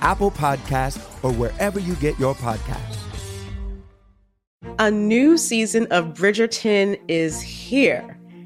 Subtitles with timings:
[0.00, 2.98] Apple Podcasts, or wherever you get your podcasts.
[4.78, 8.18] A new season of Bridgerton is here.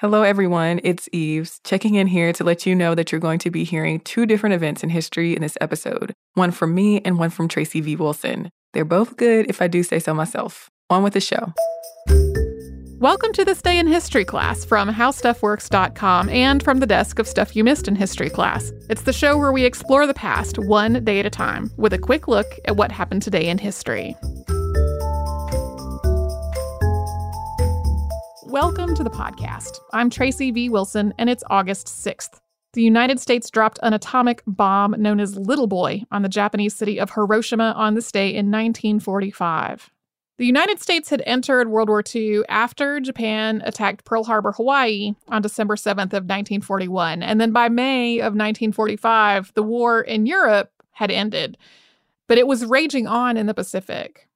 [0.00, 0.80] Hello, everyone.
[0.82, 4.00] It's Eves checking in here to let you know that you're going to be hearing
[4.00, 7.82] two different events in history in this episode one from me and one from Tracy
[7.82, 7.96] V.
[7.96, 8.48] Wilson.
[8.72, 10.70] They're both good, if I do say so myself.
[10.88, 11.52] On with the show.
[12.98, 17.54] Welcome to this day in history class from howstuffworks.com and from the desk of Stuff
[17.54, 18.72] You Missed in History class.
[18.88, 21.98] It's the show where we explore the past one day at a time with a
[21.98, 24.16] quick look at what happened today in history.
[28.50, 29.78] Welcome to the podcast.
[29.92, 30.70] I'm Tracy V.
[30.70, 32.40] Wilson, and it's August 6th.
[32.72, 36.98] The United States dropped an atomic bomb known as Little Boy on the Japanese city
[36.98, 39.90] of Hiroshima on this day in 1945.
[40.38, 45.42] The United States had entered World War II after Japan attacked Pearl Harbor, Hawaii on
[45.42, 47.22] December 7th of 1941.
[47.22, 51.56] And then by May of 1945, the war in Europe had ended.
[52.26, 54.26] But it was raging on in the Pacific.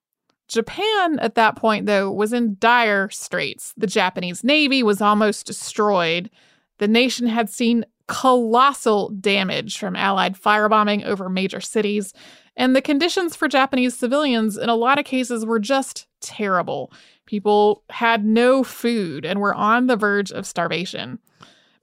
[0.48, 3.72] Japan at that point, though, was in dire straits.
[3.76, 6.30] The Japanese Navy was almost destroyed.
[6.78, 12.12] The nation had seen colossal damage from Allied firebombing over major cities.
[12.56, 16.92] And the conditions for Japanese civilians in a lot of cases were just terrible.
[17.26, 21.18] People had no food and were on the verge of starvation.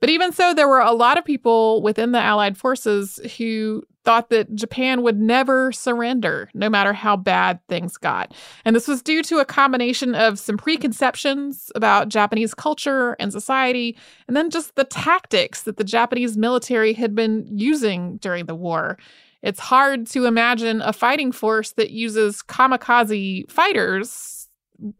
[0.00, 4.30] But even so, there were a lot of people within the Allied forces who thought
[4.30, 8.34] that Japan would never surrender, no matter how bad things got.
[8.64, 13.96] And this was due to a combination of some preconceptions about Japanese culture and society,
[14.26, 18.98] and then just the tactics that the Japanese military had been using during the war.
[19.42, 24.48] It's hard to imagine a fighting force that uses kamikaze fighters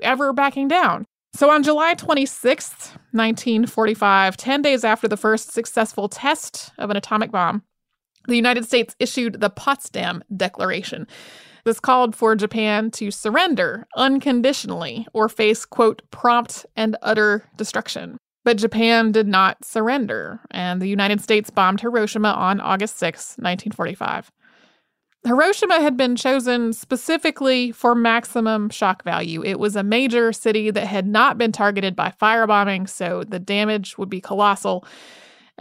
[0.01, 1.07] ever backing down.
[1.35, 7.31] So on July 26th, 1945, 10 days after the first successful test of an atomic
[7.31, 7.63] bomb,
[8.27, 11.07] the United States issued the Potsdam Declaration.
[11.65, 18.19] This called for Japan to surrender unconditionally or face, quote, prompt and utter destruction.
[18.45, 24.33] But Japan did not surrender, and the United States bombed Hiroshima on August 6, 1945.
[25.25, 29.45] Hiroshima had been chosen specifically for maximum shock value.
[29.45, 33.97] It was a major city that had not been targeted by firebombing, so the damage
[33.97, 34.85] would be colossal.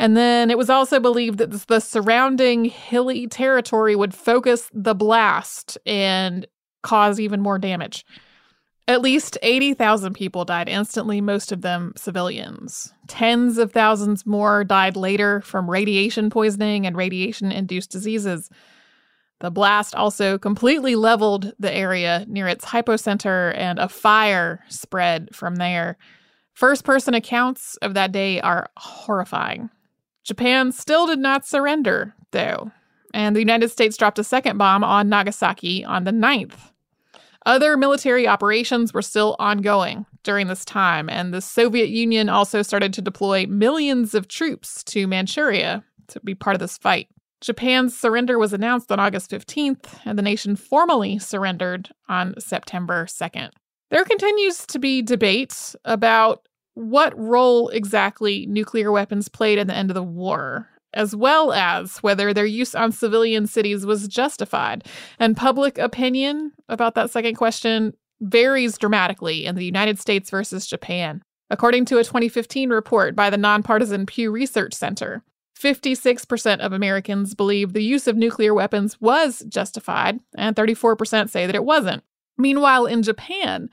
[0.02, 5.78] And then it was also believed that the surrounding hilly territory would focus the blast
[5.86, 6.48] and
[6.82, 8.04] cause even more damage.
[8.88, 12.92] At least 80,000 people died instantly, most of them civilians.
[13.08, 18.50] Tens of thousands more died later from radiation poisoning and radiation induced diseases.
[19.40, 25.58] The blast also completely leveled the area near its hypocenter, and a fire spread from
[25.58, 26.00] there.
[26.54, 29.70] First person accounts of that day are horrifying.
[30.24, 32.72] Japan still did not surrender, though,
[33.14, 36.72] and the United States dropped a second bomb on Nagasaki on the 9th.
[37.46, 42.94] Other military operations were still ongoing during this time, and the Soviet Union also started
[42.94, 47.08] to deploy millions of troops to Manchuria to be part of this fight.
[47.42, 53.50] Japan's surrender was announced on August 15th, and the nation formally surrendered on September 2nd.
[53.90, 59.90] There continues to be debate about what role exactly nuclear weapons played in the end
[59.90, 64.88] of the war, as well as whether their use on civilian cities was justified.
[65.20, 71.24] And public opinion about that second question varies dramatically in the United States versus Japan.
[71.50, 75.24] According to a 2015 report by the nonpartisan Pew Research Center,
[75.60, 81.56] 56% of Americans believe the use of nuclear weapons was justified, and 34% say that
[81.56, 82.04] it wasn't.
[82.38, 83.70] Meanwhile, in Japan,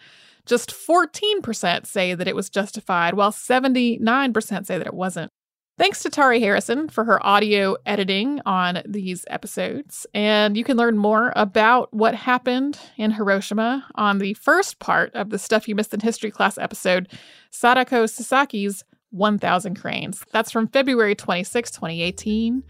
[0.49, 5.31] just 14% say that it was justified, while 79% say that it wasn't.
[5.79, 10.09] Thanks to Tari Harrison for her audio editing on these episodes.
[10.12, 15.31] And you can learn more about what happened in Hiroshima on the first part of
[15.31, 17.06] the Stuff You Missed in History class episode,
[17.53, 20.25] Sadako Sasaki's 1000 Cranes.
[20.33, 22.65] That's from February 26, 2018.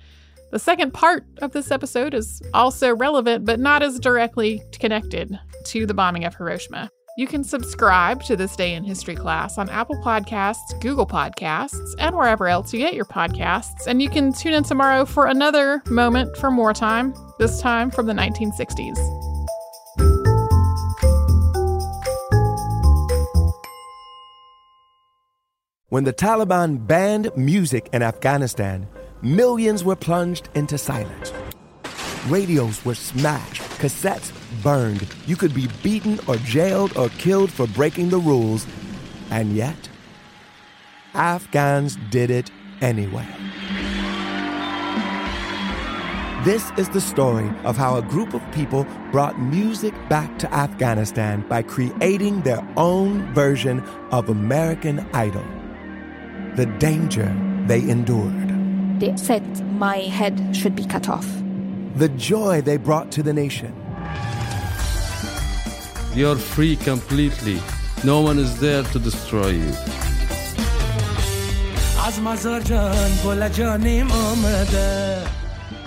[0.51, 5.87] The second part of this episode is also relevant, but not as directly connected to
[5.87, 6.91] the bombing of Hiroshima.
[7.19, 12.15] You can subscribe to This Day in History class on Apple Podcasts, Google Podcasts, and
[12.15, 13.89] wherever else you get your podcasts.
[13.89, 18.13] And you can tune in tomorrow for another moment from wartime, this time from the
[18.13, 18.97] 1960s.
[25.89, 28.87] When the Taliban banned music in Afghanistan,
[29.23, 31.33] millions were plunged into silence.
[32.29, 35.07] Radios were smashed, cassettes burned.
[35.27, 38.67] You could be beaten or jailed or killed for breaking the rules.
[39.31, 39.89] And yet,
[41.15, 42.51] Afghans did it
[42.81, 43.27] anyway.
[46.45, 51.47] This is the story of how a group of people brought music back to Afghanistan
[51.49, 53.81] by creating their own version
[54.13, 55.45] of American Idol
[56.59, 57.33] the danger
[57.67, 58.49] they endured.
[58.99, 61.29] They said my head should be cut off.
[61.95, 63.73] The joy they brought to the nation.
[66.15, 67.61] You're free completely.
[68.05, 69.73] No one is there to destroy you.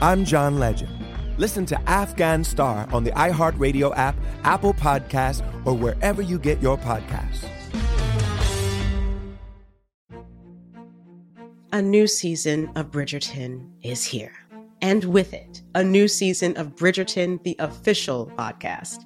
[0.02, 1.06] I'm John Legend.
[1.38, 6.78] Listen to Afghan Star on the iHeartRadio app, Apple Podcasts, or wherever you get your
[6.78, 7.48] podcasts.
[11.74, 14.34] a new season of Bridgerton is here.
[14.82, 19.06] And with it, a new season of Bridgerton, the official podcast.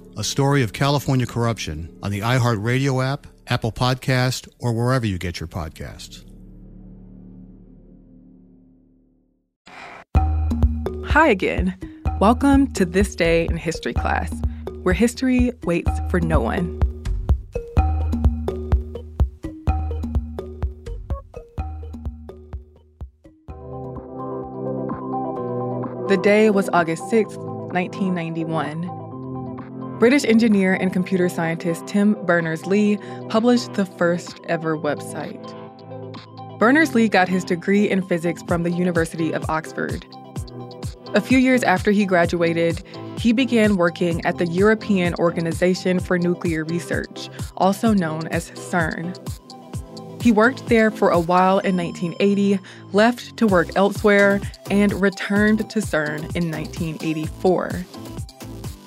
[0.17, 5.39] a story of California corruption on the iHeartRadio app, Apple Podcast, or wherever you get
[5.39, 6.25] your podcasts.
[11.07, 11.77] Hi again.
[12.19, 14.31] Welcome to This Day in History class,
[14.83, 16.79] where history waits for no one.
[26.07, 28.90] The day was August 6, 1991.
[30.01, 32.97] British engineer and computer scientist Tim Berners-Lee
[33.29, 35.37] published the first ever website.
[36.57, 40.03] Berners-Lee got his degree in physics from the University of Oxford.
[41.13, 42.81] A few years after he graduated,
[43.19, 49.13] he began working at the European Organization for Nuclear Research, also known as CERN.
[50.19, 52.57] He worked there for a while in 1980,
[52.91, 54.41] left to work elsewhere,
[54.71, 57.85] and returned to CERN in 1984.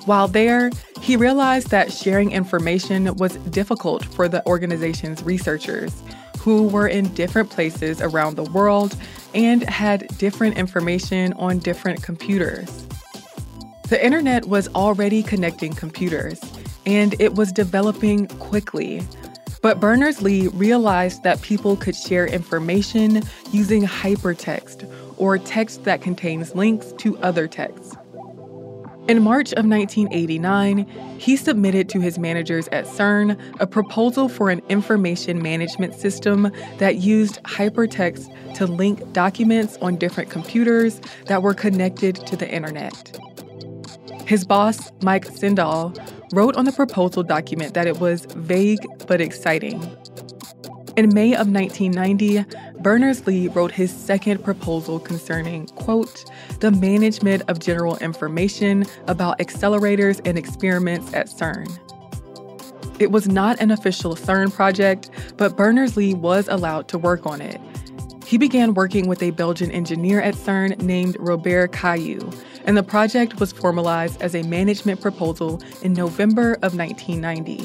[0.05, 0.69] While there,
[1.01, 5.91] he realized that sharing information was difficult for the organization's researchers,
[6.39, 8.95] who were in different places around the world
[9.33, 12.85] and had different information on different computers.
[13.89, 16.39] The internet was already connecting computers,
[16.85, 19.01] and it was developing quickly.
[19.63, 26.93] But Berners-Lee realized that people could share information using hypertext, or text that contains links
[26.99, 27.95] to other texts.
[29.07, 30.87] In March of 1989,
[31.19, 36.95] he submitted to his managers at CERN a proposal for an information management system that
[36.95, 43.15] used hypertext to link documents on different computers that were connected to the internet.
[44.25, 45.95] His boss, Mike Sendall,
[46.33, 49.83] wrote on the proposal document that it was vague but exciting.
[50.97, 52.43] In May of 1990,
[52.85, 60.37] Berners-Lee wrote his second proposal concerning, quote, the management of general information about accelerators and
[60.37, 61.67] experiments at CERN.
[63.01, 67.59] It was not an official CERN project, but Berners-Lee was allowed to work on it.
[68.23, 72.31] He began working with a Belgian engineer at CERN named Robert Cailliau,
[72.65, 77.63] and the project was formalized as a management proposal in November of 1990.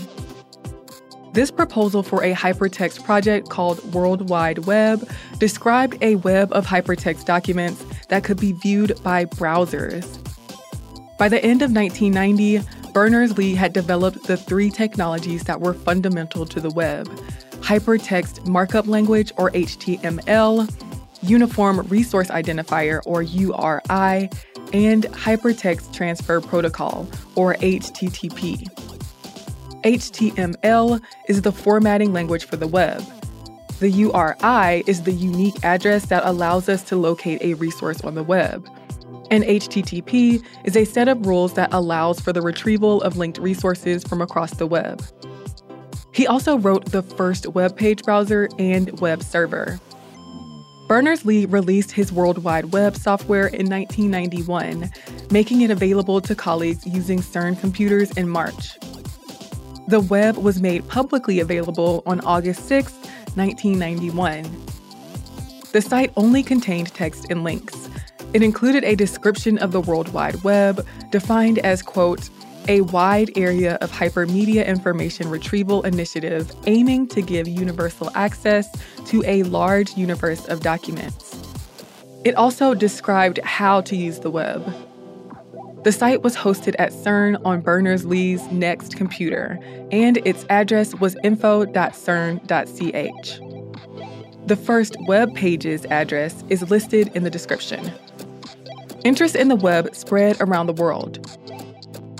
[1.32, 5.08] This proposal for a hypertext project called World Wide Web
[5.38, 10.18] described a web of hypertext documents that could be viewed by browsers.
[11.18, 12.60] By the end of 1990,
[12.92, 17.08] Berners-Lee had developed the three technologies that were fundamental to the web
[17.60, 20.68] hypertext markup language, or HTML,
[21.22, 24.28] Uniform Resource Identifier, or URI,
[24.72, 27.06] and Hypertext Transfer Protocol,
[27.36, 28.89] or HTTP.
[29.82, 33.02] HTML is the formatting language for the web.
[33.78, 38.22] The URI is the unique address that allows us to locate a resource on the
[38.22, 38.68] web.
[39.30, 44.04] And HTTP is a set of rules that allows for the retrieval of linked resources
[44.04, 45.02] from across the web.
[46.12, 49.80] He also wrote the first web page browser and web server.
[50.88, 54.90] Berners-Lee released his World Wide Web software in 1991,
[55.30, 58.76] making it available to colleagues using CERN computers in March.
[59.90, 62.92] The web was made publicly available on August 6,
[63.34, 64.44] 1991.
[65.72, 67.88] The site only contained text and links.
[68.32, 72.30] It included a description of the World Wide Web, defined as, quote,
[72.68, 78.68] a wide area of hypermedia information retrieval initiative aiming to give universal access
[79.06, 81.36] to a large universe of documents.
[82.24, 84.72] It also described how to use the web.
[85.82, 89.58] The site was hosted at CERN on Berners-Lee's NeXT computer,
[89.90, 91.70] and its address was info.cern.ch.
[94.46, 97.92] The first web page's address is listed in the description.
[99.04, 101.26] Interest in the web spread around the world.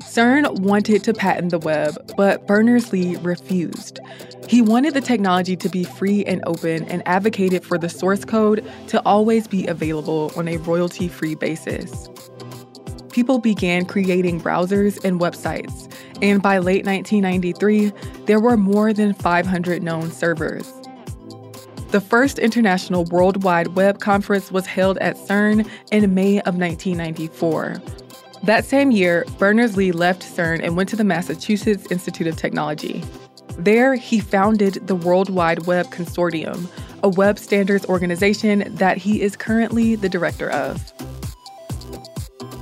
[0.00, 4.00] CERN wanted to patent the web, but Berners Lee refused.
[4.49, 8.69] He wanted the technology to be free and open and advocated for the source code
[8.88, 12.09] to always be available on a royalty free basis.
[13.12, 17.93] People began creating browsers and websites, and by late 1993,
[18.26, 20.73] there were more than 500 known servers.
[21.90, 27.83] The first International World Wide Web Conference was held at CERN in May of 1994.
[28.45, 33.02] That same year, Berners Lee left CERN and went to the Massachusetts Institute of Technology.
[33.59, 36.69] There, he founded the World Wide Web Consortium,
[37.02, 40.93] a web standards organization that he is currently the director of.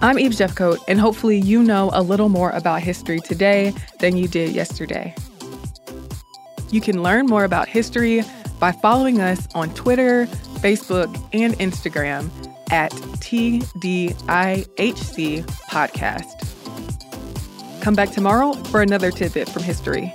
[0.01, 4.29] I'm Eve Jeffcoat, and hopefully, you know a little more about history today than you
[4.29, 5.13] did yesterday.
[6.71, 8.23] You can learn more about history
[8.61, 10.27] by following us on Twitter,
[10.61, 12.31] Facebook, and Instagram
[12.71, 14.15] at TDIHC
[15.69, 16.45] Podcast.
[17.83, 20.15] Come back tomorrow for another tidbit from history.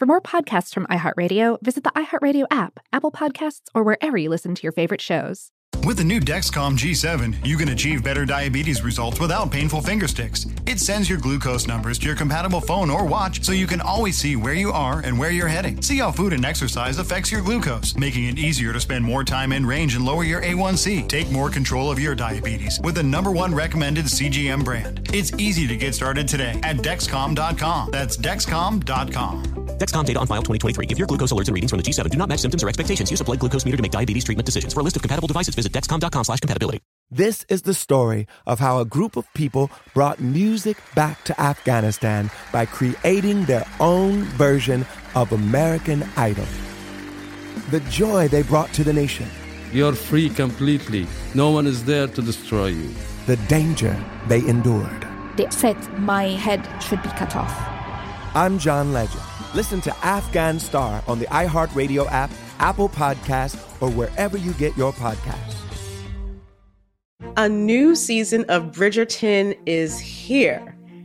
[0.00, 4.54] For more podcasts from iHeartRadio, visit the iHeartRadio app, Apple Podcasts, or wherever you listen
[4.54, 5.50] to your favorite shows.
[5.84, 10.46] With the new Dexcom G7, you can achieve better diabetes results without painful fingersticks.
[10.66, 14.16] It sends your glucose numbers to your compatible phone or watch so you can always
[14.16, 15.82] see where you are and where you're heading.
[15.82, 19.52] See how food and exercise affects your glucose, making it easier to spend more time
[19.52, 21.08] in range and lower your A1C.
[21.08, 25.10] Take more control of your diabetes with the number one recommended CGM brand.
[25.12, 27.90] It's easy to get started today at Dexcom.com.
[27.90, 29.59] That's Dexcom.com.
[29.80, 30.88] Dexcom data on file 2023.
[30.90, 33.10] If your glucose alerts and readings from the G7 do not match symptoms or expectations,
[33.10, 34.74] use a blood glucose meter to make diabetes treatment decisions.
[34.74, 36.80] For a list of compatible devices, visit dexcom.com slash compatibility.
[37.10, 42.30] This is the story of how a group of people brought music back to Afghanistan
[42.52, 46.46] by creating their own version of American Idol.
[47.70, 49.28] The joy they brought to the nation.
[49.72, 51.06] You're free completely.
[51.34, 52.90] No one is there to destroy you.
[53.26, 53.96] The danger
[54.28, 55.08] they endured.
[55.36, 57.54] They said my head should be cut off.
[58.34, 59.29] I'm John Legend.
[59.54, 64.92] Listen to Afghan Star on the iHeartRadio app, Apple Podcasts, or wherever you get your
[64.92, 65.56] podcasts.
[67.36, 70.76] A new season of Bridgerton is here.